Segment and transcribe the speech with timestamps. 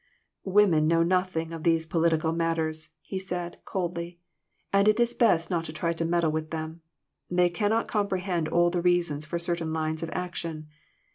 [0.49, 4.19] "Women know nothing of these political mat ters," he said, coldly;
[4.73, 6.81] "and it is best not to try to meddle with them.
[7.29, 10.69] They cannot compre hend all the reasons for certain lines of action.